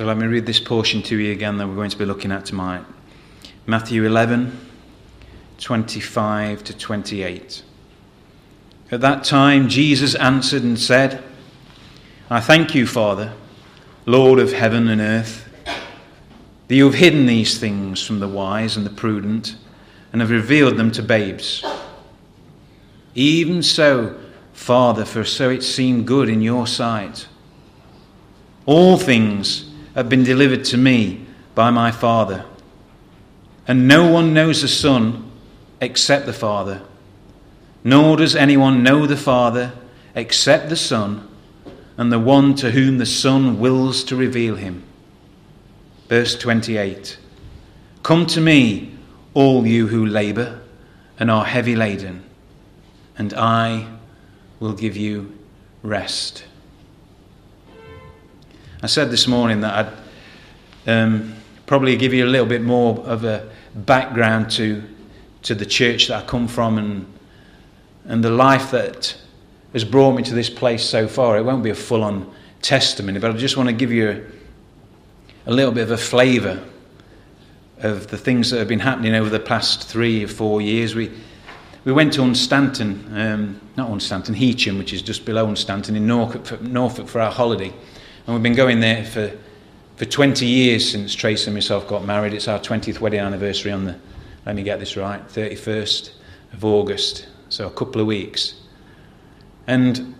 [0.00, 2.32] So let me read this portion to you again that we're going to be looking
[2.32, 2.86] at tonight.
[3.66, 4.58] Matthew 11,
[5.58, 7.62] 25 to 28.
[8.90, 11.22] At that time, Jesus answered and said,
[12.30, 13.34] I thank you, Father,
[14.06, 18.86] Lord of heaven and earth, that you have hidden these things from the wise and
[18.86, 19.54] the prudent
[20.14, 21.62] and have revealed them to babes.
[23.14, 24.18] Even so,
[24.54, 27.28] Father, for so it seemed good in your sight.
[28.64, 32.44] All things have been delivered to me by my Father.
[33.66, 35.30] And no one knows the Son
[35.80, 36.82] except the Father,
[37.82, 39.72] nor does anyone know the Father
[40.14, 41.28] except the Son,
[41.96, 44.82] and the one to whom the Son wills to reveal him.
[46.08, 47.18] Verse 28
[48.02, 48.96] Come to me,
[49.34, 50.60] all you who labour
[51.18, 52.24] and are heavy laden,
[53.16, 53.86] and I
[54.58, 55.38] will give you
[55.82, 56.44] rest.
[58.82, 59.92] I said this morning that
[60.86, 61.34] I'd um,
[61.66, 64.82] probably give you a little bit more of a background to,
[65.42, 67.06] to the church that I come from and,
[68.06, 69.14] and the life that
[69.74, 71.36] has brought me to this place so far.
[71.36, 74.24] It won't be a full on testimony, but I just want to give you
[75.46, 76.64] a, a little bit of a flavour
[77.80, 80.94] of the things that have been happening over the past three or four years.
[80.94, 81.12] We,
[81.84, 86.46] we went to Hunstanton, um, not Hunstanton, Heacham, which is just below Hunstanton in Norfolk
[86.46, 87.74] for, Norfolk for our holiday.
[88.26, 89.32] And we've been going there for,
[89.96, 92.34] for 20 years since Tracy and myself got married.
[92.34, 93.98] It's our 20th wedding anniversary on the,
[94.46, 96.10] let me get this right, 31st
[96.52, 97.26] of August.
[97.48, 98.54] So a couple of weeks.
[99.66, 100.14] And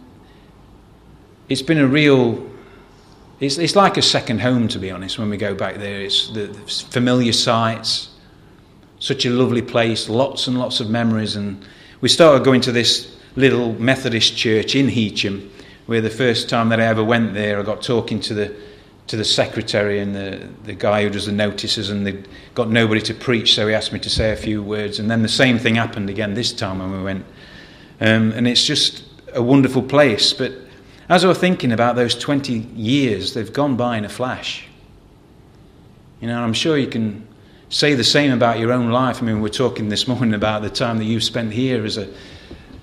[1.49, 2.51] it's been a real,
[3.39, 6.01] it's, it's like a second home, to be honest, when we go back there.
[6.01, 8.11] It's the, the familiar sights,
[8.99, 11.37] such a lovely place, lots and lots of memories.
[11.37, 11.65] And
[12.01, 15.51] we started going to this little Methodist church in Heacham
[15.91, 18.55] where the first time that I ever went there, I got talking to the
[19.09, 22.23] to the secretary and the, the guy who does the notices, and they
[22.55, 25.01] got nobody to preach, so he asked me to say a few words.
[25.01, 27.27] And then the same thing happened again this time when we went.
[28.01, 29.03] Um, and it's just
[29.35, 30.33] a wonderful place.
[30.33, 30.53] But
[31.09, 34.69] as I was thinking about those 20 years, they've gone by in a flash.
[36.21, 37.27] You know, I'm sure you can
[37.69, 39.21] say the same about your own life.
[39.21, 42.09] I mean, we're talking this morning about the time that you've spent here as a,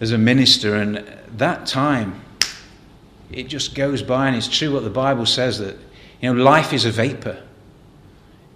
[0.02, 1.08] as a minister, and
[1.38, 2.20] that time
[3.32, 5.78] it just goes by, and it's true what the Bible says that
[6.22, 7.42] you know life is a vapor.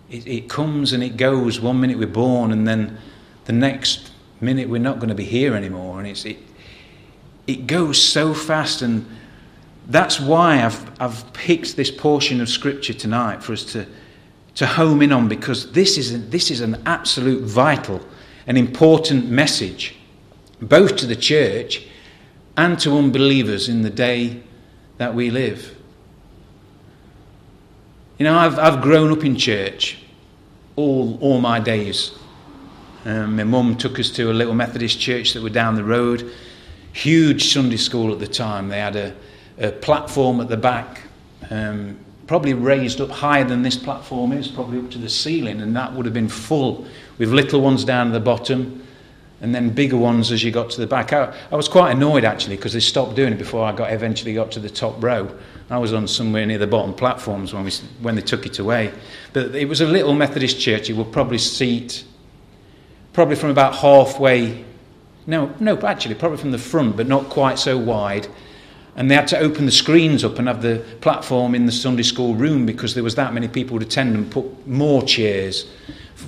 [0.09, 1.59] It, it comes and it goes.
[1.59, 2.97] One minute we're born, and then
[3.45, 5.99] the next minute we're not going to be here anymore.
[5.99, 6.37] And it's it
[7.47, 9.05] it goes so fast, and
[9.87, 13.85] that's why I've I've picked this portion of Scripture tonight for us to
[14.55, 18.01] to home in on because this is a, this is an absolute vital
[18.47, 19.95] and important message,
[20.61, 21.87] both to the church
[22.57, 24.41] and to unbelievers in the day
[25.01, 25.75] that we live.
[28.19, 29.97] You know, I've, I've grown up in church
[30.75, 32.11] all, all my days.
[33.05, 36.31] Um, my mum took us to a little Methodist church that were down the road.
[36.93, 38.69] Huge Sunday school at the time.
[38.69, 39.15] They had a,
[39.57, 41.01] a platform at the back,
[41.49, 41.97] um,
[42.27, 45.91] probably raised up higher than this platform is, probably up to the ceiling, and that
[45.93, 46.85] would have been full
[47.17, 48.85] with little ones down at the bottom
[49.41, 51.13] and then bigger ones as you got to the back.
[51.13, 54.33] I, I was quite annoyed actually because they stopped doing it before I got eventually
[54.33, 55.35] got to the top row.
[55.69, 58.93] I was on somewhere near the bottom platforms when, we, when they took it away.
[59.33, 60.89] But it was a little Methodist church.
[60.89, 62.03] It would probably seat,
[63.13, 64.65] probably from about halfway,
[65.27, 68.27] no, no, actually, probably from the front, but not quite so wide.
[68.95, 72.03] And they had to open the screens up and have the platform in the Sunday
[72.03, 75.65] school room because there was that many people would attend and put more chairs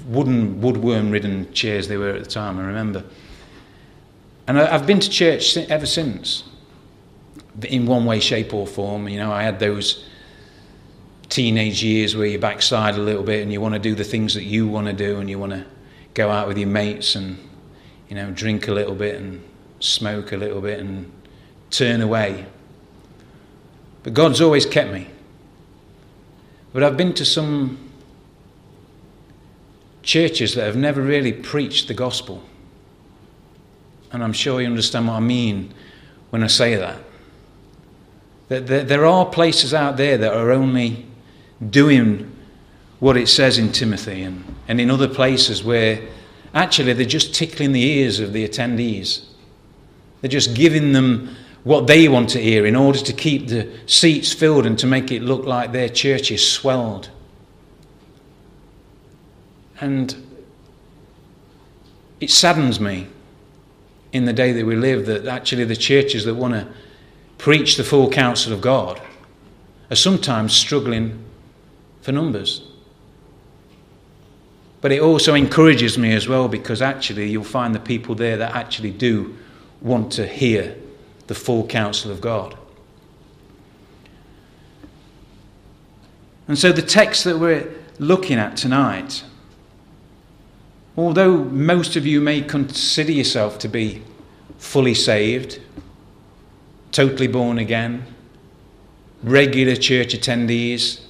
[0.07, 3.03] wooden, woodworm ridden chairs they were at the time, I remember.
[4.47, 6.44] And I, have been to church ever since,
[7.63, 9.07] in one way, shape, or form.
[9.07, 10.06] You know, I had those
[11.29, 14.34] teenage years where you backside a little bit and you want to do the things
[14.34, 15.66] that you want to do and you want to
[16.14, 17.38] go out with your mates and,
[18.09, 19.41] you know, drink a little bit and
[19.79, 21.11] smoke a little bit and
[21.73, 22.46] turn away.
[24.03, 25.08] But God's always kept me.
[26.72, 27.90] But I've been to some
[30.02, 32.43] churches that have never really preached the gospel.
[34.11, 35.73] And I'm sure you understand what I mean
[36.29, 36.99] when I say that.
[38.49, 41.05] That there are places out there that are only
[41.69, 42.29] doing
[42.99, 46.02] what it says in Timothy, and, and in other places where
[46.53, 49.26] actually they're just tickling the ears of the attendees.
[50.22, 54.34] They're just giving them what they want to hear in order to keep the seats
[54.34, 57.10] filled and to make it look like their church is swelled.
[59.80, 60.16] And
[62.20, 63.08] it saddens me
[64.12, 66.68] in the day that we live that actually the churches that want to
[67.38, 69.02] preach the full counsel of God
[69.90, 71.24] are sometimes struggling
[72.02, 72.68] for numbers.
[74.82, 78.54] But it also encourages me as well because actually you'll find the people there that
[78.54, 79.36] actually do
[79.82, 80.78] want to hear
[81.28, 82.58] the full counsel of God.
[86.47, 89.23] And so the text that we're looking at tonight,
[90.97, 94.03] although most of you may consider yourself to be
[94.58, 95.59] fully saved,
[96.91, 98.05] totally born again,
[99.23, 101.02] regular church attendees,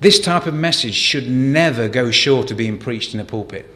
[0.00, 3.75] this type of message should never go short of being preached in a pulpit.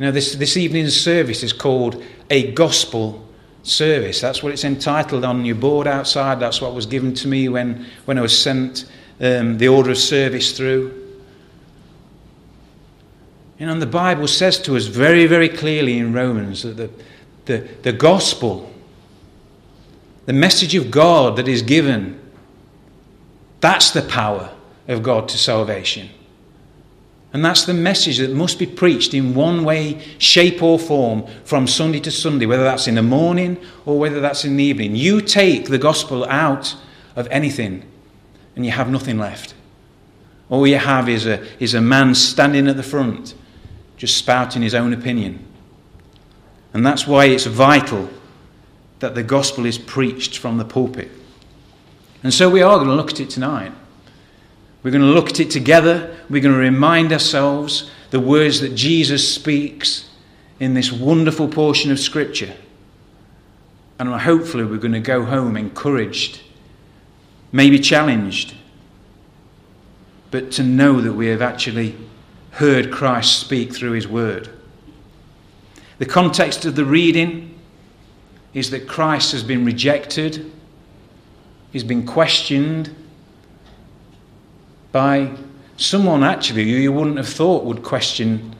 [0.00, 3.28] You know, this, this evening's service is called a gospel
[3.62, 4.18] service.
[4.18, 6.40] That's what it's entitled on your board outside.
[6.40, 9.98] That's what was given to me when, when I was sent um, the order of
[9.98, 11.18] service through.
[13.58, 16.90] You know, and the Bible says to us very, very clearly in Romans that the,
[17.44, 18.72] the, the gospel,
[20.24, 22.18] the message of God that is given,
[23.60, 24.48] that's the power
[24.88, 26.08] of God to salvation.
[27.32, 31.68] And that's the message that must be preached in one way, shape, or form from
[31.68, 33.56] Sunday to Sunday, whether that's in the morning
[33.86, 34.96] or whether that's in the evening.
[34.96, 36.74] You take the gospel out
[37.14, 37.84] of anything
[38.56, 39.54] and you have nothing left.
[40.48, 43.34] All you have is a, is a man standing at the front,
[43.96, 45.46] just spouting his own opinion.
[46.74, 48.10] And that's why it's vital
[48.98, 51.10] that the gospel is preached from the pulpit.
[52.24, 53.72] And so we are going to look at it tonight.
[54.82, 56.16] We're going to look at it together.
[56.30, 60.08] We're going to remind ourselves the words that Jesus speaks
[60.58, 62.54] in this wonderful portion of Scripture.
[63.98, 66.40] And hopefully, we're going to go home encouraged,
[67.52, 68.54] maybe challenged,
[70.30, 71.96] but to know that we have actually
[72.52, 74.48] heard Christ speak through His Word.
[75.98, 77.58] The context of the reading
[78.54, 80.50] is that Christ has been rejected,
[81.72, 82.94] he's been questioned,
[84.92, 85.32] by
[85.76, 88.54] someone actually who you wouldn't have thought would question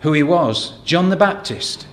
[0.00, 1.86] who he was John the Baptist.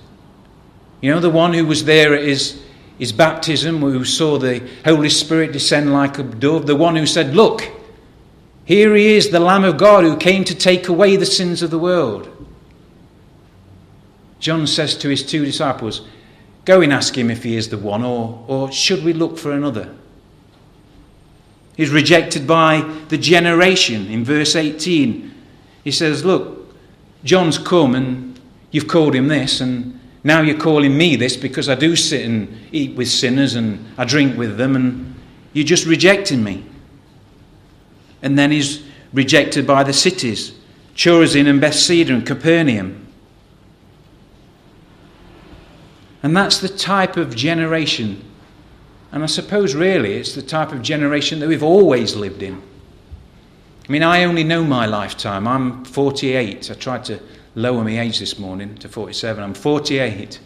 [1.00, 2.60] You know, the one who was there at his,
[2.98, 7.36] his baptism, who saw the Holy Spirit descend like a dove, the one who said,
[7.36, 7.70] Look,
[8.64, 11.70] here he is, the Lamb of God who came to take away the sins of
[11.70, 12.28] the world.
[14.40, 16.02] John says to his two disciples,
[16.64, 19.52] Go and ask him if he is the one, or, or should we look for
[19.52, 19.94] another?
[21.78, 24.08] He's rejected by the generation.
[24.08, 25.32] In verse 18,
[25.84, 26.74] he says, Look,
[27.22, 28.38] John's come and
[28.72, 32.52] you've called him this, and now you're calling me this because I do sit and
[32.72, 35.14] eat with sinners and I drink with them, and
[35.52, 36.64] you're just rejecting me.
[38.22, 38.82] And then he's
[39.12, 40.58] rejected by the cities
[40.96, 43.06] Chorazin and Bethsaida and Capernaum.
[46.24, 48.27] And that's the type of generation
[49.12, 52.62] and I suppose really it's the type of generation that we've always lived in.
[53.88, 55.48] I mean, I only know my lifetime.
[55.48, 56.70] I'm 48.
[56.70, 57.20] I tried to
[57.54, 59.42] lower my age this morning to 47.
[59.42, 60.40] I'm 48.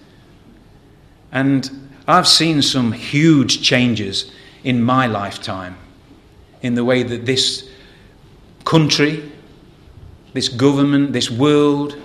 [1.32, 4.31] And I've seen some huge changes
[4.62, 5.76] in my lifetime
[6.62, 7.69] in the way that this
[8.64, 9.29] country,
[10.35, 12.00] this government, this world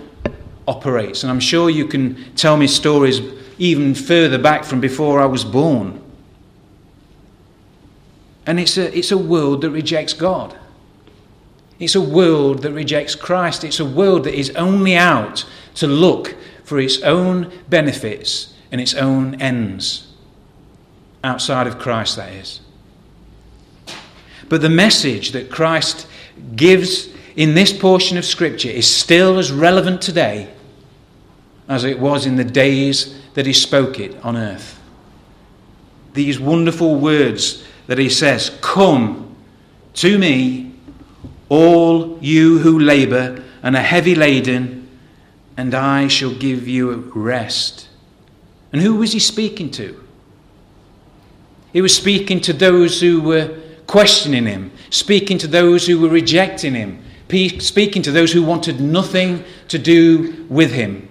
[0.66, 1.22] operates.
[1.22, 3.20] And I'm sure you can tell me stories
[3.58, 6.02] even further back from before I was born
[8.48, 10.56] and it's a, it's a world that rejects God.
[11.78, 13.62] It's a world that rejects Christ.
[13.62, 18.94] It's a world that is only out to look for its own benefits and its
[18.94, 20.10] own ends.
[21.22, 22.60] Outside of Christ, that is.
[24.48, 26.06] But the message that Christ
[26.56, 30.48] gives in this portion of Scripture is still as relevant today
[31.68, 34.80] as it was in the days that he spoke it on earth.
[36.14, 39.34] These wonderful words that he says, Come
[39.94, 40.72] to me,
[41.48, 44.88] all you who labour and are heavy laden,
[45.56, 47.88] and I shall give you rest.
[48.72, 50.04] And who was he speaking to?
[51.72, 56.74] He was speaking to those who were questioning him, speaking to those who were rejecting
[56.74, 57.02] him,
[57.58, 61.08] speaking to those who wanted nothing to do with him.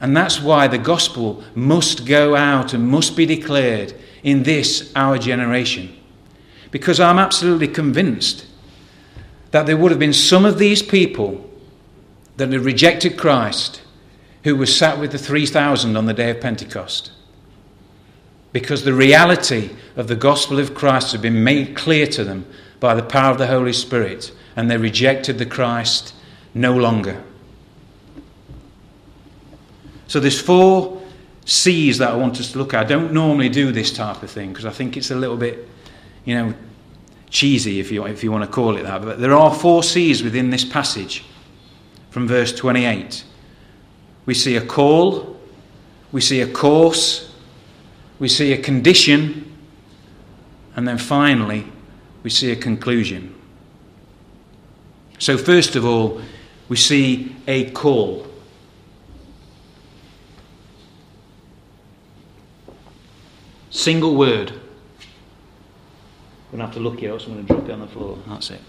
[0.00, 3.94] And that's why the gospel must go out and must be declared
[4.26, 5.96] in this, our generation.
[6.72, 8.44] Because I'm absolutely convinced
[9.52, 11.48] that there would have been some of these people
[12.36, 13.82] that had rejected Christ
[14.42, 17.12] who were sat with the 3,000 on the day of Pentecost.
[18.52, 22.46] Because the reality of the gospel of Christ had been made clear to them
[22.80, 26.14] by the power of the Holy Spirit, and they rejected the Christ
[26.52, 27.22] no longer.
[30.08, 31.00] So there's four
[31.46, 32.84] C's that I want us to look at.
[32.84, 35.66] I don't normally do this type of thing because I think it's a little bit,
[36.24, 36.54] you know,
[37.30, 39.02] cheesy if you, if you want to call it that.
[39.02, 41.24] But there are four C's within this passage
[42.10, 43.24] from verse 28.
[44.26, 45.36] We see a call,
[46.10, 47.32] we see a course,
[48.18, 49.56] we see a condition,
[50.74, 51.66] and then finally,
[52.24, 53.34] we see a conclusion.
[55.18, 56.20] So, first of all,
[56.68, 58.26] we see a call.
[63.76, 64.52] Single word.
[64.52, 64.58] I'm
[66.50, 67.86] going to have to look it up, so I'm going to drop it on the
[67.86, 68.18] floor.
[68.26, 68.60] That's it.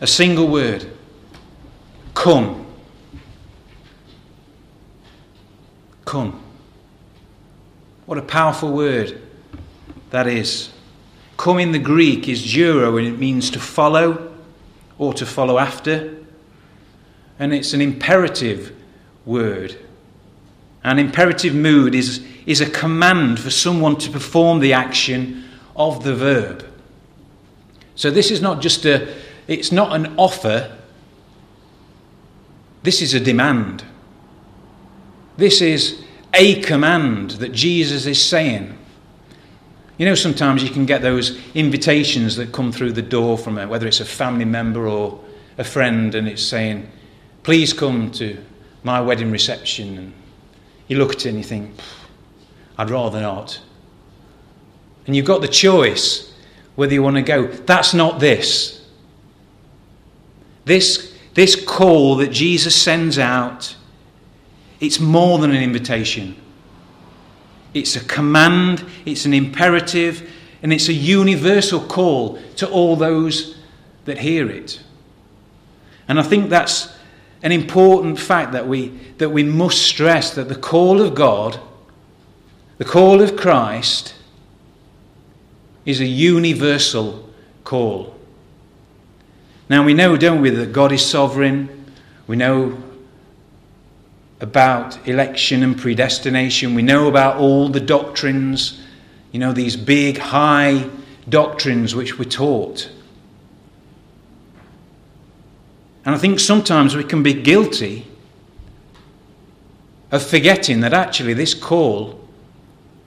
[0.00, 0.88] A single word.
[2.14, 2.64] Come.
[6.04, 6.40] Come.
[8.06, 9.20] What a powerful word
[10.10, 10.70] that is.
[11.36, 14.32] Come in the Greek is deuro, and it means to follow
[14.98, 16.16] or to follow after.
[17.40, 18.72] And it's an imperative
[19.24, 19.76] word.
[20.86, 26.14] An imperative mood is, is a command for someone to perform the action of the
[26.14, 26.64] verb.
[27.96, 29.12] So this is not just a,
[29.48, 30.76] it's not an offer,
[32.84, 33.84] this is a demand.
[35.36, 38.78] This is a command that Jesus is saying.
[39.98, 43.66] You know, sometimes you can get those invitations that come through the door from a,
[43.66, 45.18] whether it's a family member or
[45.58, 46.88] a friend, and it's saying,
[47.42, 48.38] Please come to
[48.84, 49.98] my wedding reception.
[49.98, 50.12] And
[50.88, 51.70] you look at it and you think,
[52.78, 53.60] I'd rather not.
[55.06, 56.32] And you've got the choice
[56.74, 57.46] whether you want to go.
[57.46, 58.84] That's not this.
[60.64, 63.74] This, this call that Jesus sends out,
[64.80, 66.36] it's more than an invitation.
[67.72, 70.30] It's a command, it's an imperative,
[70.62, 73.56] and it's a universal call to all those
[74.04, 74.80] that hear it.
[76.08, 76.95] And I think that's
[77.42, 78.88] an important fact that we,
[79.18, 81.60] that we must stress that the call of God,
[82.78, 84.14] the call of Christ,
[85.84, 87.28] is a universal
[87.64, 88.14] call.
[89.68, 91.86] Now we know, don't we, that God is sovereign.
[92.26, 92.82] We know
[94.40, 96.74] about election and predestination.
[96.74, 98.82] We know about all the doctrines,
[99.32, 100.88] you know, these big, high
[101.28, 102.90] doctrines which we're taught.
[106.06, 108.06] And I think sometimes we can be guilty
[110.12, 112.20] of forgetting that actually this call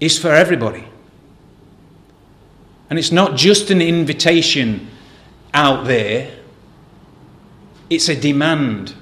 [0.01, 0.83] is for everybody.
[2.89, 4.89] And it's not just an invitation
[5.53, 6.29] out there,
[7.89, 8.93] it's a demand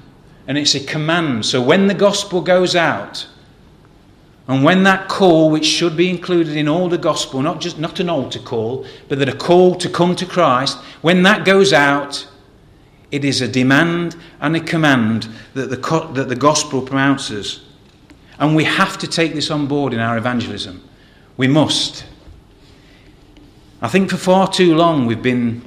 [0.46, 1.44] and it's a command.
[1.44, 3.26] So when the gospel goes out,
[4.46, 8.00] and when that call, which should be included in all the gospel, not just not
[8.00, 12.26] an altar call, but that a call to come to Christ, when that goes out,
[13.10, 17.64] it is a demand and a command that the, that the gospel pronounces.
[18.38, 20.82] And we have to take this on board in our evangelism.
[21.36, 22.04] We must.
[23.80, 25.62] I think for far too long we've been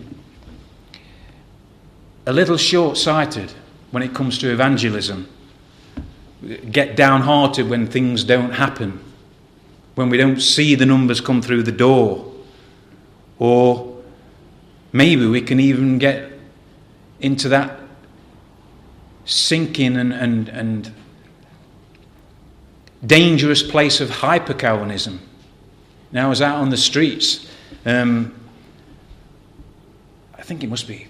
[2.25, 3.51] a little short sighted
[3.91, 5.27] when it comes to evangelism.
[6.71, 8.99] Get downhearted when things don't happen,
[9.95, 12.31] when we don't see the numbers come through the door.
[13.39, 14.01] Or
[14.91, 16.30] maybe we can even get
[17.21, 17.79] into that
[19.25, 20.93] sinking and, and, and
[23.05, 25.21] dangerous place of hyper Calvinism.
[26.11, 27.47] Now, I was out on the streets
[27.85, 28.35] um,
[30.37, 31.07] I think it must be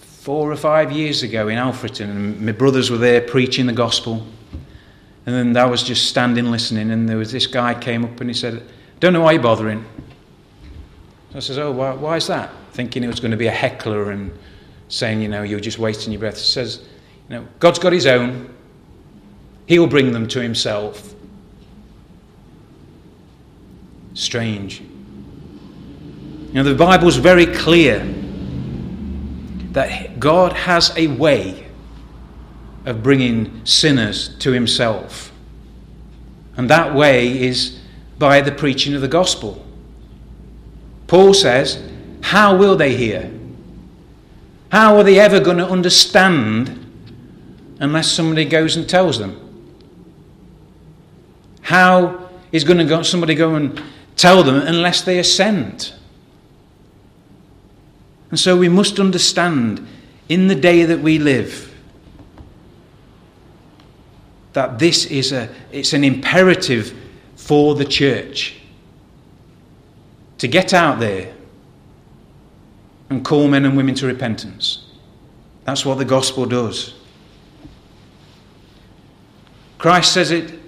[0.00, 4.26] four or five years ago in Alfreton, and my brothers were there preaching the gospel.
[5.26, 8.30] And then I was just standing listening, and there was this guy came up and
[8.30, 8.62] he said,
[9.00, 9.84] Don't know why you're bothering.
[11.30, 12.50] So I says, Oh, why, why is that?
[12.72, 14.36] Thinking it was going to be a heckler and
[14.88, 16.38] saying, You know, you're just wasting your breath.
[16.38, 16.82] He says,
[17.28, 18.54] You know, God's got his own,
[19.66, 21.14] He'll bring them to Himself.
[24.14, 24.80] Strange.
[24.80, 28.00] You know, the Bible's very clear
[29.72, 31.66] that God has a way
[32.86, 35.30] of bringing sinners to himself.
[36.56, 37.78] And that way is
[38.18, 39.64] by the preaching of the gospel.
[41.06, 41.80] Paul says,
[42.22, 43.30] How will they hear?
[44.70, 46.84] How are they ever going to understand
[47.80, 49.44] unless somebody goes and tells them?
[51.62, 53.82] How is going to go, somebody go and
[54.16, 55.94] tell them unless they are sent?
[58.30, 59.86] And so we must understand
[60.28, 61.74] in the day that we live
[64.52, 66.94] that this is a it's an imperative
[67.36, 68.56] for the church
[70.38, 71.32] to get out there
[73.10, 74.84] and call men and women to repentance.
[75.64, 76.94] That's what the gospel does.
[79.78, 80.58] Christ says it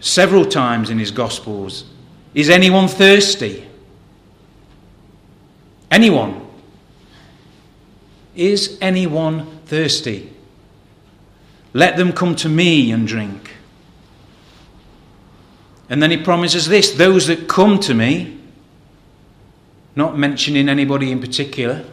[0.00, 1.84] several times in his gospels.
[2.34, 3.68] Is anyone thirsty?
[5.90, 6.46] Anyone?
[8.34, 10.32] Is anyone thirsty?
[11.72, 13.50] Let them come to me and drink.
[15.88, 18.39] And then he promises this those that come to me,
[19.96, 21.84] not mentioning anybody in particular,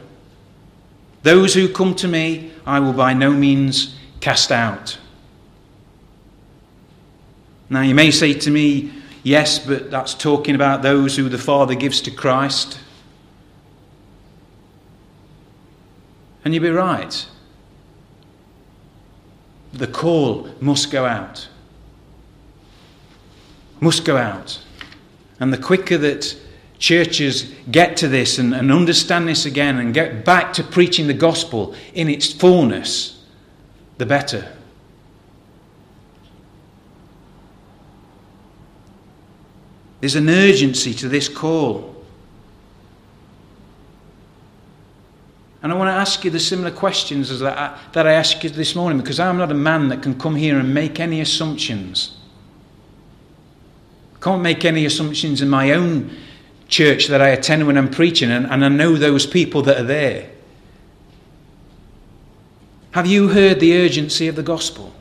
[1.23, 4.97] those who come to me, I will by no means cast out.
[7.69, 11.75] Now, you may say to me, yes, but that's talking about those who the Father
[11.75, 12.79] gives to Christ.
[16.45, 17.27] And you'd be right.
[19.73, 21.49] The call must go out.
[23.81, 24.59] Must go out.
[25.39, 26.37] And the quicker that
[26.79, 31.13] churches get to this and, and understand this again and get back to preaching the
[31.13, 33.23] gospel in its fullness,
[33.97, 34.53] the better.
[39.99, 41.95] There's an urgency to this call.
[45.63, 48.43] And I want to ask you the similar questions as that I, that I asked
[48.43, 51.19] you this morning because I'm not a man that can come here and make any
[51.19, 52.15] assumptions.
[54.21, 56.15] Can't make any assumptions in my own
[56.67, 59.83] church that I attend when I'm preaching, and, and I know those people that are
[59.83, 60.29] there.
[62.91, 64.93] Have you heard the urgency of the gospel?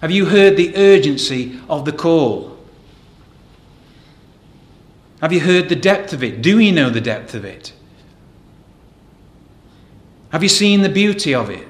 [0.00, 2.58] Have you heard the urgency of the call?
[5.20, 6.42] Have you heard the depth of it?
[6.42, 7.72] Do you know the depth of it?
[10.32, 11.68] Have you seen the beauty of it?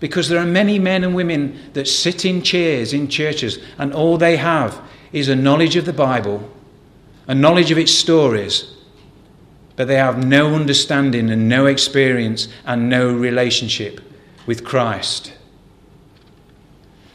[0.00, 4.18] Because there are many men and women that sit in chairs in churches and all
[4.18, 4.80] they have
[5.12, 6.48] is a knowledge of the Bible
[7.28, 8.74] a knowledge of its stories,
[9.76, 14.00] but they have no understanding and no experience and no relationship
[14.46, 15.34] with Christ.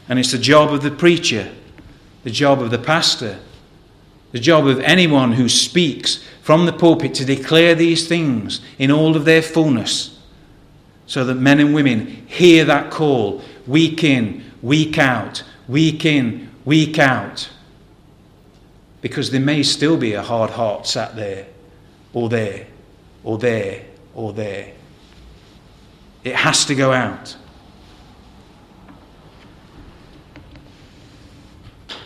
[0.08, 1.50] And it's the job of the preacher,
[2.22, 3.40] the job of the pastor,
[4.30, 9.16] the job of anyone who speaks from the pulpit to declare these things in all
[9.16, 10.20] of their fullness,
[11.06, 16.98] so that men and women hear that call week in, week out, week in, week
[16.98, 17.50] out
[19.04, 21.46] because there may still be a hard heart sat there,
[22.14, 22.66] or there,
[23.22, 24.72] or there, or there.
[26.24, 27.36] It has to go out.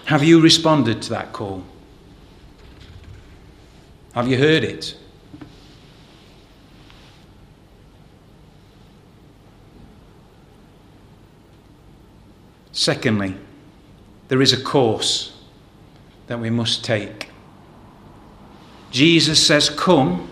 [0.06, 1.62] Have you responded to that call?
[4.12, 4.96] Have you heard it?
[12.72, 13.36] Secondly,
[14.26, 15.37] there is a course
[16.28, 17.30] that we must take.
[18.90, 20.28] Jesus says, Come,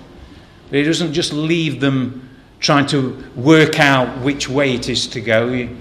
[0.70, 2.28] but he doesn't just leave them
[2.61, 5.48] trying to work out which way it is to go.
[5.48, 5.76] You,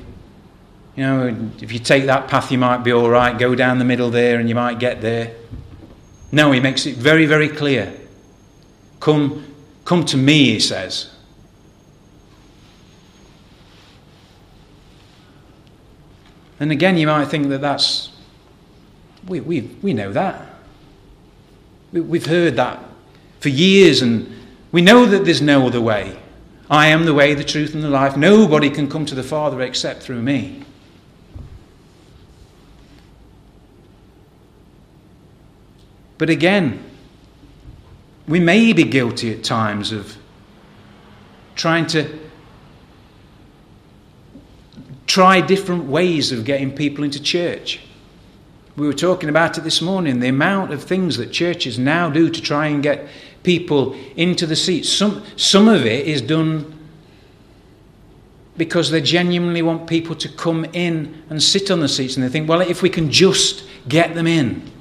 [0.95, 3.37] you know, if you take that path, you might be all right.
[3.37, 5.35] Go down the middle there and you might get there.
[6.31, 7.93] No, he makes it very, very clear.
[8.99, 9.45] Come,
[9.83, 11.11] come to me, he says.
[16.59, 18.14] And again, you might think that that's
[19.27, 20.45] we, we, we know that.
[21.91, 22.83] We, we've heard that
[23.39, 24.33] for years, and
[24.71, 26.17] we know that there's no other way.
[26.69, 28.17] I am the way, the truth, and the life.
[28.17, 30.63] Nobody can come to the Father except through me.
[36.17, 36.83] But again,
[38.27, 40.17] we may be guilty at times of
[41.55, 42.19] trying to
[45.05, 47.79] try different ways of getting people into church.
[48.77, 52.29] We were talking about it this morning the amount of things that churches now do
[52.29, 53.07] to try and get
[53.43, 54.89] people into the seats.
[54.89, 56.73] Some, some of it is done
[58.57, 62.29] because they genuinely want people to come in and sit on the seats, and they
[62.29, 64.71] think, well, if we can just get them in.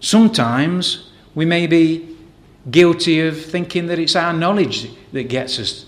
[0.00, 2.16] Sometimes we may be
[2.70, 5.86] guilty of thinking that it's our knowledge that gets us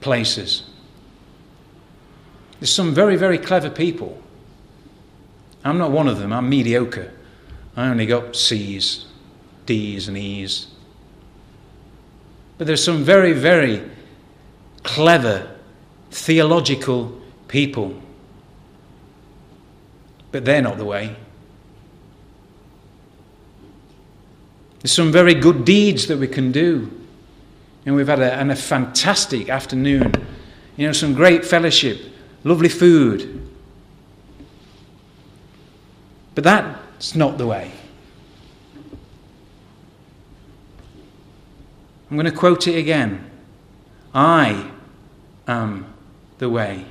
[0.00, 0.67] places.
[2.60, 4.20] There's some very, very clever people.
[5.64, 6.32] I'm not one of them.
[6.32, 7.12] I'm mediocre.
[7.76, 9.06] I only got C's,
[9.66, 10.68] D's, and E's.
[12.56, 13.88] But there's some very, very
[14.82, 15.56] clever
[16.10, 18.02] theological people.
[20.32, 21.14] But they're not the way.
[24.80, 26.90] There's some very good deeds that we can do.
[27.86, 30.12] And we've had a, a fantastic afternoon.
[30.76, 32.00] You know, some great fellowship
[32.44, 33.48] lovely food.
[36.34, 37.72] But that's not the way.
[42.10, 43.28] I'm going to quote it again.
[44.14, 44.70] I
[45.46, 45.92] am
[46.38, 46.86] the way.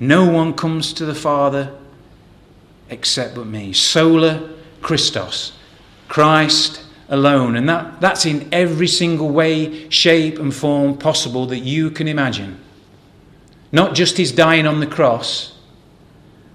[0.00, 1.74] No one comes to the Father
[2.90, 3.72] except but me.
[3.72, 5.52] Sola Christos.
[6.08, 7.56] Christ alone.
[7.56, 12.60] And that, that's in every single way, shape, and form possible that you can imagine.
[13.70, 15.54] Not just his dying on the cross.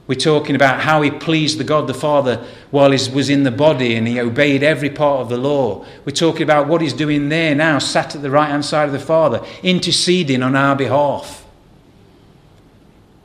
[0.05, 3.51] We're talking about how he pleased the God the Father while he was in the
[3.51, 5.85] body and he obeyed every part of the law.
[6.03, 8.91] We're talking about what he's doing there now, sat at the right hand side of
[8.91, 11.45] the Father, interceding on our behalf.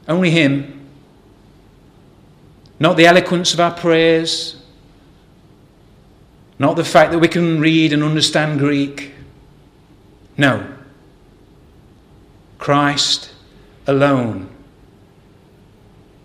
[0.06, 0.86] Only him.
[2.78, 4.62] Not the eloquence of our prayers,
[6.60, 9.12] not the fact that we can read and understand Greek.
[10.36, 10.74] No.
[12.58, 13.32] Christ
[13.88, 14.48] alone.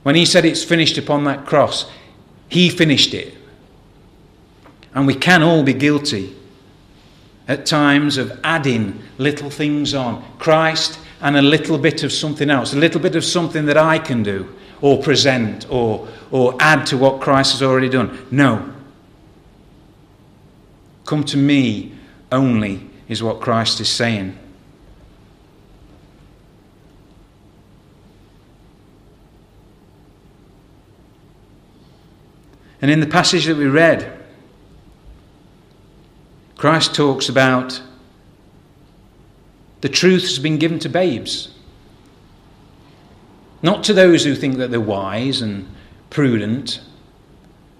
[0.03, 1.89] When he said it's finished upon that cross,
[2.49, 3.35] he finished it.
[4.93, 6.35] And we can all be guilty
[7.47, 10.23] at times of adding little things on.
[10.37, 13.97] Christ and a little bit of something else, a little bit of something that I
[13.97, 18.27] can do or present or, or add to what Christ has already done.
[18.29, 18.73] No.
[21.05, 21.93] Come to me
[22.31, 24.37] only, is what Christ is saying.
[32.83, 34.11] And in the passage that we read,
[36.57, 37.81] Christ talks about
[39.79, 41.53] the truth has been given to babes.
[43.61, 45.73] Not to those who think that they're wise and
[46.09, 46.81] prudent,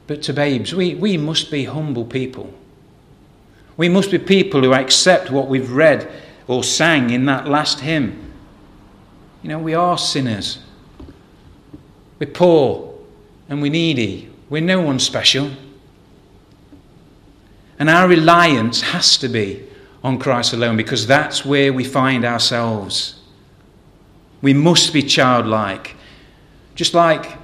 [0.07, 0.73] but to babes.
[0.73, 2.53] We, we must be humble people.
[3.75, 6.09] We must be people who accept what we've read
[6.47, 8.31] or sang in that last hymn.
[9.41, 10.59] You know, we are sinners.
[12.19, 12.97] We're poor
[13.49, 14.32] and we're needy.
[14.53, 15.49] We're no one special.
[17.79, 19.63] And our reliance has to be
[20.03, 23.19] on Christ alone because that's where we find ourselves.
[24.43, 25.95] We must be childlike,
[26.75, 27.35] just like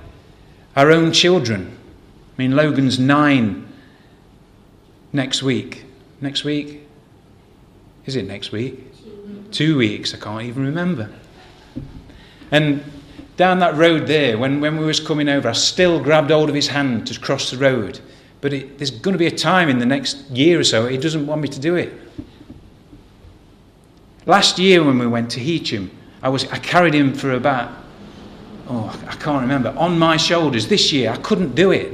[0.76, 1.76] our own children.
[2.38, 3.68] I mean, Logan's nine
[5.12, 5.86] next week.
[6.22, 6.86] Next week?
[8.06, 8.86] Is it next week?
[9.52, 11.10] Two weeks, I can't even remember.
[12.52, 12.84] And
[13.40, 16.56] down that road there, when, when we was coming over, I still grabbed hold of
[16.56, 18.02] his hand to cross the road.
[18.42, 20.98] But it, there's going to be a time in the next year or so he
[20.98, 21.94] doesn't want me to do it.
[24.26, 25.90] Last year when we went to Heacham,
[26.22, 27.72] I, was, I carried him for about,
[28.68, 30.68] oh, I can't remember, on my shoulders.
[30.68, 31.94] This year I couldn't do it.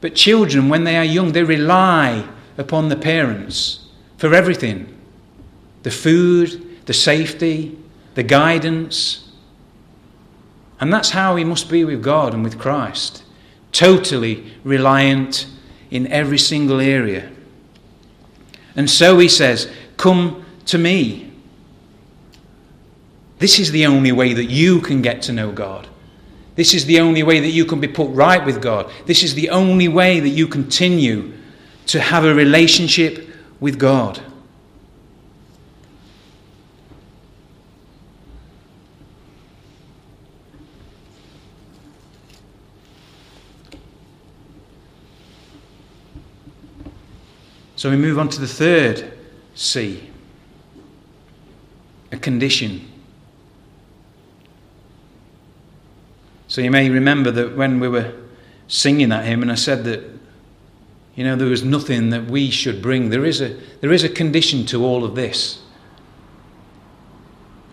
[0.00, 2.24] But children, when they are young, they rely
[2.56, 4.96] upon the parents for everything
[5.82, 7.79] the food, the safety,
[8.14, 9.28] the guidance.
[10.80, 13.22] And that's how we must be with God and with Christ.
[13.72, 15.46] Totally reliant
[15.90, 17.30] in every single area.
[18.76, 21.32] And so he says, Come to me.
[23.38, 25.88] This is the only way that you can get to know God.
[26.56, 28.90] This is the only way that you can be put right with God.
[29.06, 31.32] This is the only way that you continue
[31.86, 34.20] to have a relationship with God.
[47.80, 49.10] So we move on to the third
[49.54, 50.10] C
[52.12, 52.86] a condition.
[56.46, 58.12] So you may remember that when we were
[58.68, 60.04] singing that hymn, and I said that,
[61.14, 63.08] you know, there was nothing that we should bring.
[63.08, 65.62] There is a, there is a condition to all of this.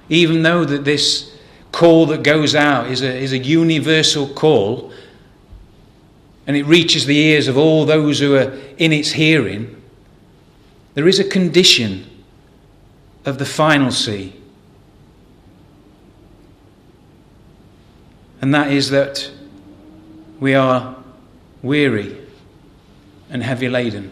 [0.08, 1.36] Even though that this
[1.74, 4.93] call that goes out is a, is a universal call,
[6.46, 9.74] and it reaches the ears of all those who are in its hearing,
[10.97, 12.10] there is a condition
[13.23, 14.33] of the final C.
[18.41, 19.29] and that is that
[20.39, 20.95] we are
[21.62, 22.17] weary
[23.29, 24.12] and heavy laden.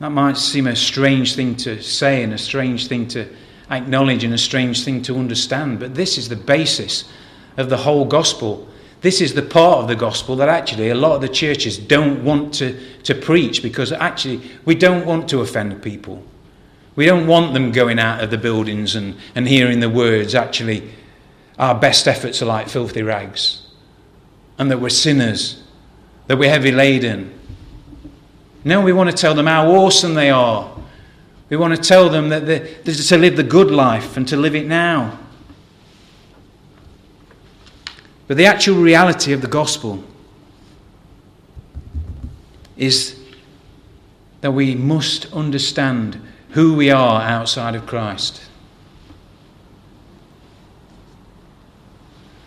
[0.00, 3.26] That might seem a strange thing to say and a strange thing to
[3.70, 7.04] acknowledge and a strange thing to understand, but this is the basis
[7.56, 8.68] of the whole gospel.
[9.00, 12.22] This is the part of the gospel that actually a lot of the churches don't
[12.22, 16.22] want to, to preach because actually we don't want to offend people.
[16.96, 20.90] We don't want them going out of the buildings and, and hearing the words, actually,
[21.58, 23.62] our best efforts are like filthy rags,
[24.58, 25.62] and that we're sinners,
[26.26, 27.32] that we're heavy laden.
[28.64, 30.76] No, we want to tell them how awesome they are.
[31.48, 34.54] We want to tell them that they're, to live the good life and to live
[34.54, 35.18] it now.
[38.30, 40.04] But the actual reality of the gospel
[42.76, 43.18] is
[44.40, 48.42] that we must understand who we are outside of Christ.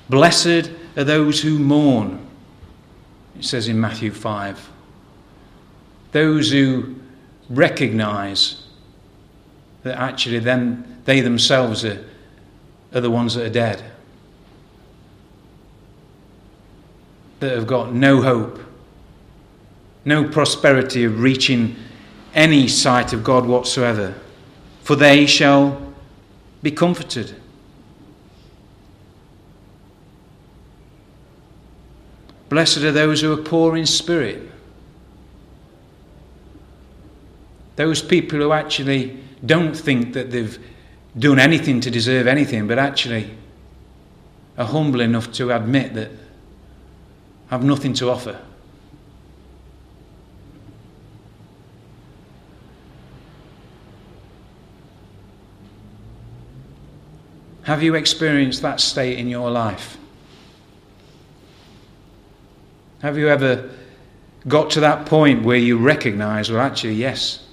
[0.09, 2.25] Blessed are those who mourn,
[3.37, 4.69] it says in Matthew 5.
[6.13, 6.95] Those who
[7.49, 8.67] recognize
[9.81, 12.05] that actually then they themselves are,
[12.93, 13.83] are the ones that are dead.
[17.43, 18.59] That have got no hope,
[20.05, 21.75] no prosperity of reaching
[22.33, 24.15] any sight of God whatsoever,
[24.81, 25.93] for they shall
[26.61, 27.35] be comforted.
[32.47, 34.49] Blessed are those who are poor in spirit.
[37.75, 40.57] Those people who actually don't think that they've
[41.19, 43.31] done anything to deserve anything, but actually
[44.57, 46.09] are humble enough to admit that
[47.53, 48.39] have nothing to offer.
[57.61, 59.97] Have you experienced that state in your life?
[63.03, 63.69] Have you ever
[64.47, 67.45] got to that point where you recognize, well, actually, yes,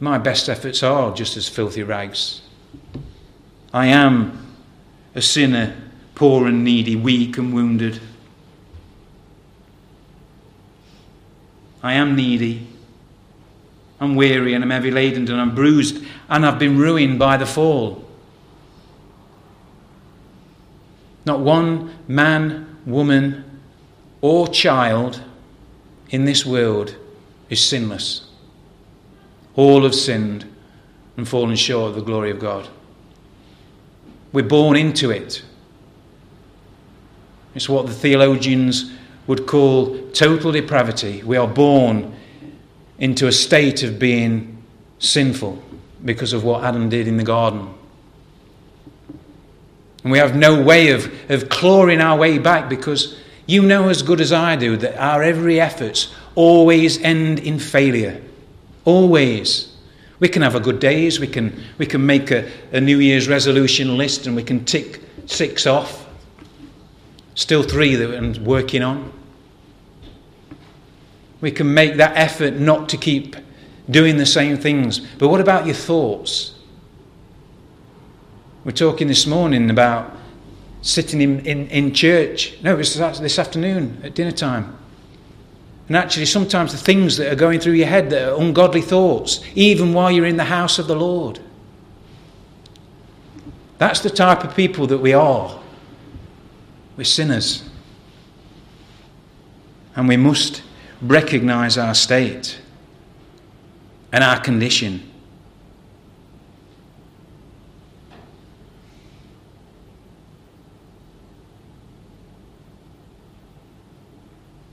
[0.00, 2.40] my best efforts are just as filthy rags.
[3.70, 4.46] I am
[5.14, 5.76] a sinner,
[6.14, 8.00] poor and needy, weak and wounded.
[11.82, 12.66] I am needy.
[14.00, 17.46] I'm weary and I'm heavy laden and I'm bruised and I've been ruined by the
[17.46, 18.04] fall.
[21.24, 23.44] Not one man woman,
[24.20, 25.22] or child
[26.10, 26.96] in this world
[27.48, 28.28] is sinless.
[29.56, 30.50] All have sinned
[31.16, 32.68] and fallen short of the glory of God.
[34.32, 35.42] We're born into it.
[37.54, 38.92] It's what the theologians
[39.26, 41.22] would call total depravity.
[41.22, 42.14] We are born
[42.98, 44.62] into a state of being
[44.98, 45.62] sinful
[46.04, 47.72] because of what Adam did in the garden.
[50.02, 54.02] And we have no way of, of clawing our way back because you know as
[54.02, 58.20] good as I do that our every efforts always end in failure.
[58.84, 59.74] Always.
[60.20, 63.28] We can have a good days, we can, we can make a, a New Year's
[63.28, 66.03] resolution list and we can tick six off.
[67.34, 69.12] Still three that we're working on.
[71.40, 73.36] We can make that effort not to keep
[73.90, 75.00] doing the same things.
[75.00, 76.54] But what about your thoughts?
[78.64, 80.16] We're talking this morning about
[80.80, 82.56] sitting in, in, in church.
[82.62, 84.78] No, it was this afternoon at dinner time.
[85.88, 89.40] And actually, sometimes the things that are going through your head that are ungodly thoughts,
[89.54, 91.40] even while you're in the house of the Lord.
[93.76, 95.60] That's the type of people that we are.
[96.96, 97.68] We're sinners.
[99.96, 100.62] And we must
[101.00, 102.58] recognize our state
[104.12, 105.10] and our condition.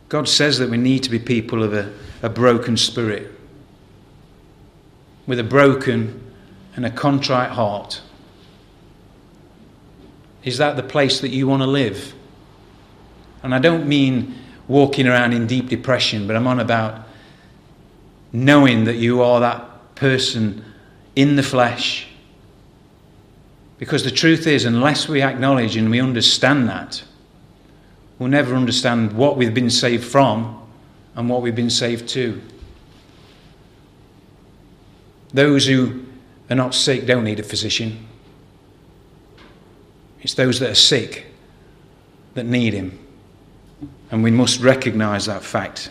[0.09, 3.31] God says that we need to be people of a, a broken spirit,
[5.25, 6.21] with a broken
[6.75, 8.01] and a contrite heart.
[10.43, 12.13] Is that the place that you want to live?
[13.43, 14.35] And I don't mean
[14.67, 17.07] walking around in deep depression, but I'm on about
[18.31, 20.63] knowing that you are that person
[21.15, 22.07] in the flesh.
[23.77, 27.03] Because the truth is, unless we acknowledge and we understand that,
[28.19, 30.61] we'll never understand what we've been saved from
[31.15, 32.41] and what we've been saved to.
[35.33, 36.05] Those who
[36.49, 38.07] are not sick don't need a physician.
[40.21, 41.27] It's those that are sick
[42.33, 42.97] that need him.
[44.11, 45.89] And we must recognize that fact.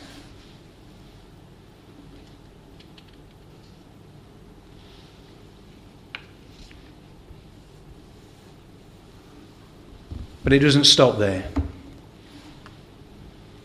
[10.44, 11.48] But it doesn't stop there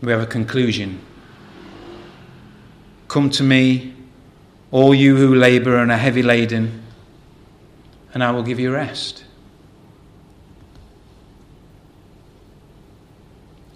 [0.06, 1.00] we have a conclusion.
[3.08, 3.92] Come to me,
[4.70, 6.84] all you who labour and are heavy laden,
[8.14, 9.24] and I will give you rest.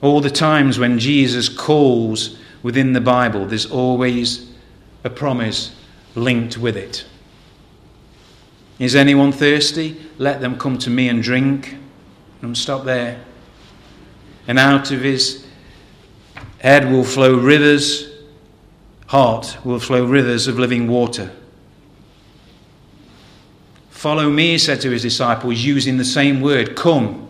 [0.02, 4.52] All the times when Jesus calls within the Bible, there's always
[5.04, 5.74] a promise
[6.14, 7.04] linked with it.
[8.78, 10.00] Is anyone thirsty?
[10.18, 11.76] Let them come to me and drink.
[12.40, 13.22] Don't stop there.
[14.48, 15.46] And out of his
[16.58, 18.10] head will flow rivers,
[19.06, 21.30] heart will flow rivers of living water.
[23.90, 27.29] Follow me, he said to his disciples, using the same word, come.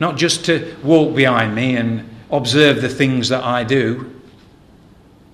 [0.00, 4.14] Not just to walk behind me and observe the things that I do,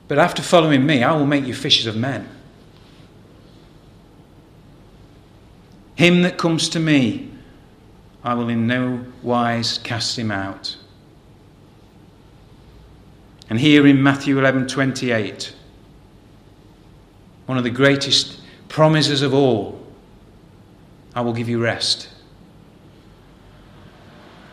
[0.09, 2.29] but after following me, I will make you fishers of men.
[5.97, 7.31] Him that comes to me,
[8.23, 10.77] I will in no wise cast him out.
[13.51, 15.53] And here in Matthew 11:28,
[17.47, 19.87] one of the greatest promises of all,
[21.15, 22.09] I will give you rest.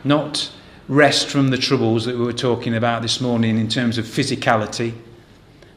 [0.04, 0.52] Not
[0.88, 4.94] rest from the troubles that we were talking about this morning in terms of physicality,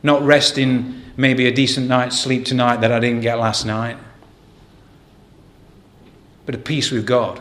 [0.02, 3.96] not rest in maybe a decent night's sleep tonight that I didn't get last night,
[6.46, 7.40] but a peace with God.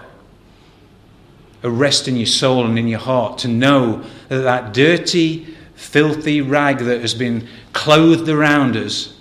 [1.64, 6.42] A rest in your soul and in your heart to know that that dirty, filthy
[6.42, 9.18] rag that has been clothed around us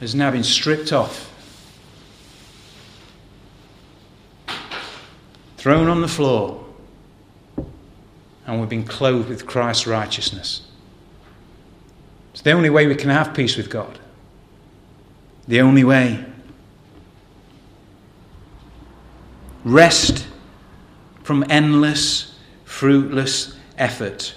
[0.00, 1.27] has now been stripped off,
[5.68, 6.64] thrown on the floor,
[8.46, 10.62] and we've been clothed with Christ's righteousness.
[12.32, 13.98] It's the only way we can have peace with God.
[15.46, 16.24] The only way.
[19.62, 20.26] Rest
[21.22, 24.34] from endless, fruitless effort.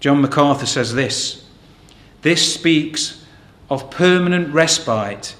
[0.00, 1.46] John MacArthur says this
[2.20, 3.24] this speaks
[3.70, 5.34] of permanent respite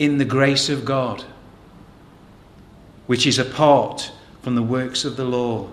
[0.00, 1.24] in the grace of God,
[3.06, 4.10] which is apart
[4.42, 5.68] from the works of the law.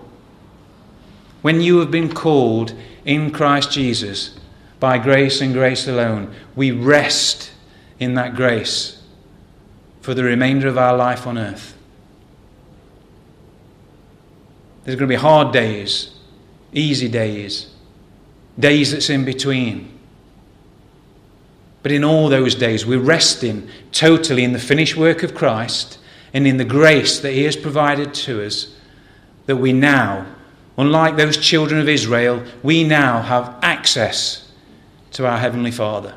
[1.42, 4.38] When you have been called in Christ Jesus
[4.80, 7.52] by grace and grace alone, we rest
[7.98, 9.02] in that grace
[10.00, 11.74] for the remainder of our life on earth.
[14.84, 16.10] There's going to be hard days,
[16.72, 17.70] easy days,
[18.58, 19.90] days that's in between.
[21.82, 25.98] But in all those days, we're resting totally in the finished work of Christ
[26.34, 28.74] and in the grace that He has provided to us,
[29.46, 30.26] that we now,
[30.76, 34.50] unlike those children of Israel, we now have access
[35.12, 36.14] to our Heavenly Father.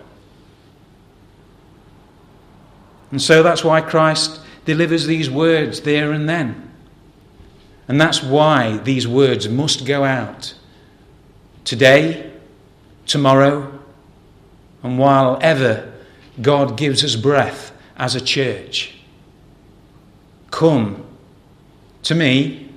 [3.12, 6.72] And so that's why Christ delivers these words there and then.
[7.88, 10.54] And that's why these words must go out
[11.64, 12.34] today,
[13.06, 13.80] tomorrow,
[14.84, 15.94] and while ever
[16.42, 18.97] God gives us breath as a church.
[20.52, 21.04] Come
[22.04, 22.70] to me,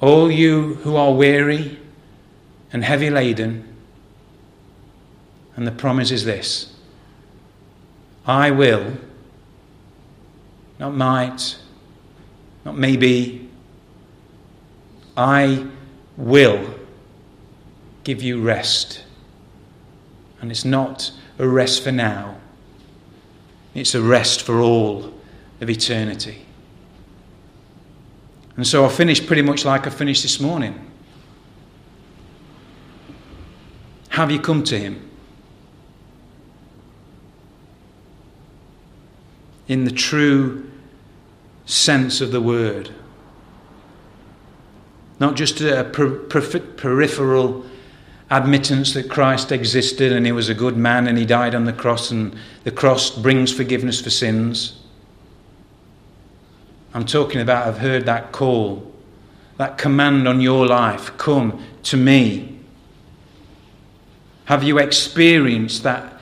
[0.00, 1.78] all you who are weary
[2.72, 3.64] and heavy laden.
[5.56, 6.74] And the promise is this
[8.26, 8.92] I will,
[10.78, 11.58] not might,
[12.64, 13.48] not maybe,
[15.16, 15.66] I
[16.16, 16.74] will
[18.04, 19.04] give you rest.
[20.40, 22.36] And it's not a rest for now,
[23.74, 25.17] it's a rest for all
[25.60, 26.44] of eternity.
[28.56, 30.90] And so I finished pretty much like I finished this morning.
[34.10, 35.08] Have you come to Him?
[39.68, 40.68] In the true
[41.66, 42.90] sense of the word.
[45.20, 47.64] Not just a per- per- peripheral
[48.30, 51.72] admittance that Christ existed and he was a good man and he died on the
[51.72, 54.80] cross and the cross brings forgiveness for sins.
[56.94, 58.92] I'm talking about, I've heard that call,
[59.56, 62.58] that command on your life come to me.
[64.46, 66.14] Have you experienced that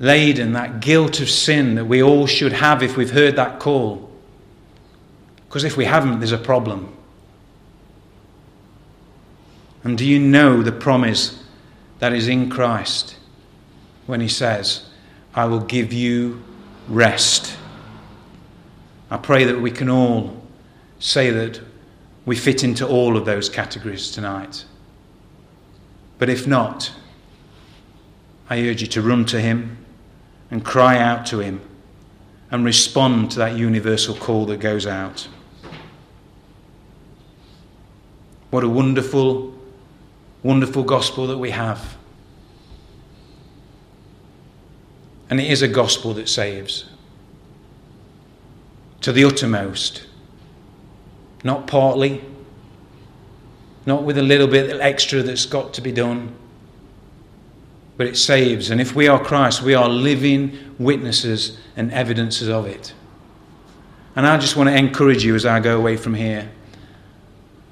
[0.00, 4.10] laden, that guilt of sin that we all should have if we've heard that call?
[5.48, 6.96] Because if we haven't, there's a problem.
[9.84, 11.42] And do you know the promise
[12.00, 13.16] that is in Christ
[14.06, 14.86] when He says,
[15.34, 16.42] I will give you
[16.88, 17.56] rest?
[19.10, 20.40] I pray that we can all
[20.98, 21.60] say that
[22.26, 24.64] we fit into all of those categories tonight.
[26.18, 26.92] But if not,
[28.48, 29.78] I urge you to run to Him
[30.50, 31.60] and cry out to Him
[32.50, 35.28] and respond to that universal call that goes out.
[38.50, 39.54] What a wonderful
[40.42, 41.96] wonderful gospel that we have.
[45.28, 46.86] And it is a gospel that saves
[49.00, 50.06] to the uttermost,
[51.42, 52.22] not partly,
[53.86, 56.34] not with a little bit extra that's got to be done,
[57.96, 58.70] but it saves.
[58.70, 62.94] And if we are Christ, we are living witnesses and evidences of it.
[64.16, 66.50] And I just want to encourage you as I go away from here.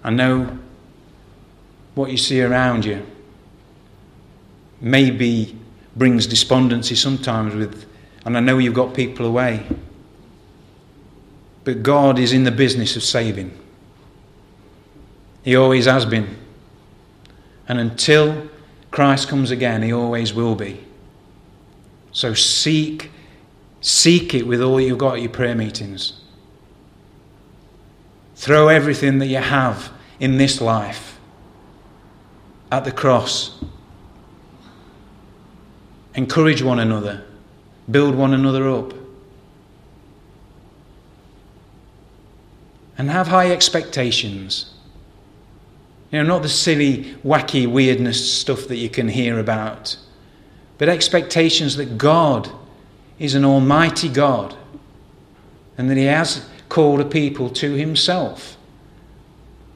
[0.04, 0.58] I know
[1.94, 3.04] what you see around you
[4.80, 5.58] maybe
[5.96, 7.84] brings despondency sometimes with
[8.24, 9.66] and I know you've got people away
[11.68, 13.56] but God is in the business of saving
[15.42, 16.36] he always has been
[17.68, 18.48] and until
[18.90, 20.80] Christ comes again he always will be
[22.18, 23.10] So seek,
[23.80, 26.20] seek it with all you've got at your prayer meetings.
[28.34, 31.18] Throw everything that you have in this life
[32.72, 33.62] at the cross.
[36.14, 37.24] Encourage one another,
[37.88, 38.97] build one another up.
[42.98, 44.74] And have high expectations.
[46.10, 49.96] You know, not the silly, wacky weirdness stuff that you can hear about,
[50.78, 52.50] but expectations that God
[53.18, 54.56] is an almighty God
[55.76, 58.56] and that He has called a people to Himself.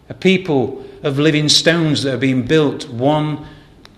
[0.08, 3.46] A people of living stones that are being built one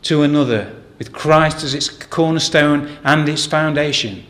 [0.03, 4.25] to another with Christ as its cornerstone and its foundation.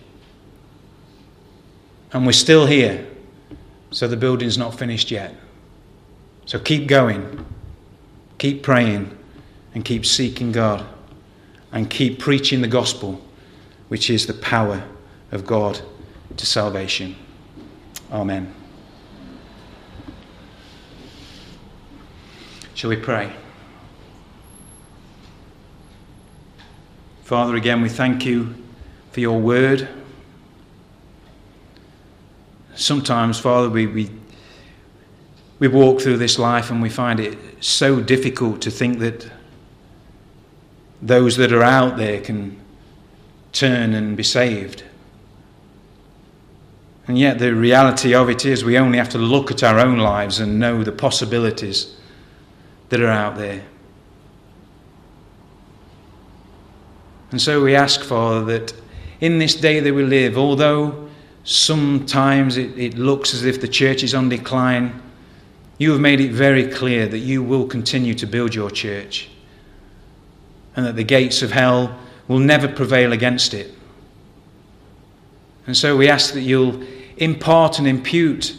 [2.13, 3.07] And we're still here,
[3.95, 5.37] so the building's not finished yet.
[6.47, 7.47] So keep going.
[8.39, 9.17] Keep praying
[9.73, 10.85] and keep seeking God
[11.71, 13.25] and keep preaching the gospel,
[13.87, 14.83] which is the power
[15.31, 15.81] of God
[16.37, 17.15] to salvation.
[18.11, 18.53] Amen.
[22.75, 23.33] Shall we pray?
[27.23, 28.57] Father, again, we thank you
[29.13, 29.89] for your word.
[32.85, 34.11] Sometimes, Father, we, we
[35.59, 39.27] we walk through this life and we find it so difficult to think that
[41.01, 42.61] those that are out there can
[43.53, 44.85] turn and be saved.
[47.07, 49.97] And yet, the reality of it is we only have to look at our own
[49.97, 51.97] lives and know the possibilities
[52.91, 53.63] that are out there.
[57.31, 58.75] And so we ask, Father, that
[59.23, 61.04] in this day that we live, although
[61.45, 65.01] sometimes it, it looks as if the church is on decline,
[65.79, 69.29] you have made it very clear that you will continue to build your church
[70.77, 73.73] and that the gates of hell will never prevail against it.
[75.67, 76.83] And so we ask that you'll
[77.17, 78.57] impart and impute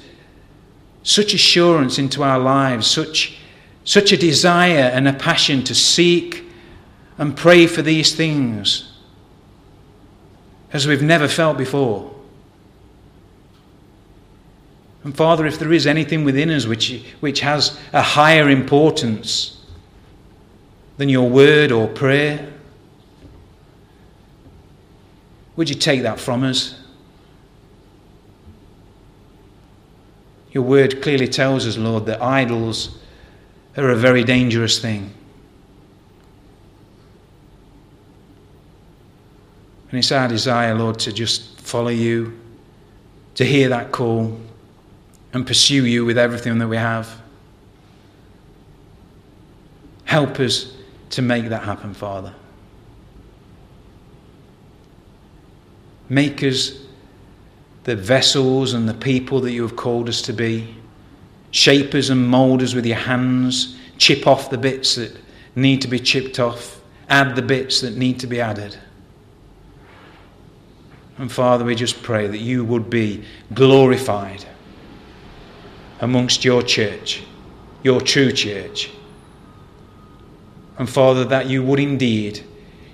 [1.03, 3.37] such assurance into our lives, such,
[3.83, 6.43] such a desire and a passion to seek
[7.17, 8.91] and pray for these things
[10.73, 12.14] as we've never felt before.
[15.05, 19.63] And Father, if there is anything within us which, which has a higher importance
[20.97, 22.51] than your word or prayer,
[25.55, 26.81] would you take that from us?
[30.51, 32.97] Your word clearly tells us, Lord, that idols
[33.77, 35.13] are a very dangerous thing.
[39.91, 42.39] And it's our desire, Lord, to just follow you,
[43.35, 44.39] to hear that call,
[45.35, 47.13] and pursue you with everything that we have.
[50.05, 50.77] Help us
[51.09, 52.33] to make that happen, Father.
[56.07, 56.79] Make us
[57.83, 60.73] the vessels and the people that you have called us to be.
[61.51, 63.77] Shape us and mould us with your hands.
[63.97, 65.17] Chip off the bits that
[65.53, 66.79] need to be chipped off.
[67.09, 68.77] Add the bits that need to be added.
[71.17, 74.45] And Father, we just pray that you would be glorified
[76.01, 77.23] amongst your church,
[77.83, 78.91] your true church.
[80.77, 82.43] And Father, that you would indeed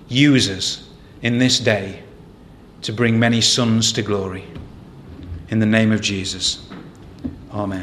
[0.08, 0.89] use us
[1.22, 2.04] in this day
[2.84, 4.45] to bring many sons to glory.
[5.49, 6.68] In the name of Jesus.
[7.52, 7.80] Amen.